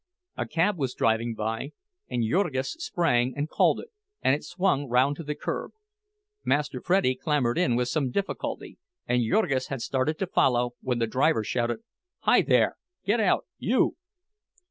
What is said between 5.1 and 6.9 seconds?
to the curb. Master